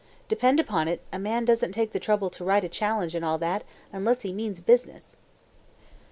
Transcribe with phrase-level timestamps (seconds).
[0.27, 3.37] Depend upon it a man doesn't take the trouble to write a challenge and all
[3.37, 3.63] that,
[3.93, 5.15] unless he means business."